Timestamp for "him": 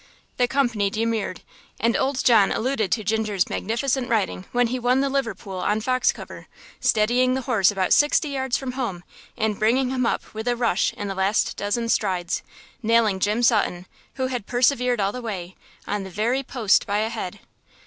9.91-10.07